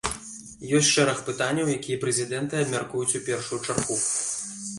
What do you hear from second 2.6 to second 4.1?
абмяркуюць у першую чаргу.